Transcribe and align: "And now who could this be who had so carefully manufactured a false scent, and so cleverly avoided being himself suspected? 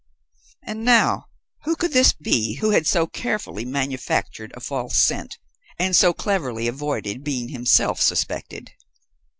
"And 0.63 0.83
now 0.83 1.27
who 1.63 1.75
could 1.75 1.93
this 1.93 2.11
be 2.11 2.55
who 2.55 2.71
had 2.71 2.87
so 2.87 3.05
carefully 3.05 3.65
manufactured 3.65 4.51
a 4.55 4.59
false 4.59 4.95
scent, 4.97 5.37
and 5.77 5.95
so 5.95 6.11
cleverly 6.11 6.67
avoided 6.67 7.23
being 7.23 7.49
himself 7.49 8.01
suspected? 8.01 8.71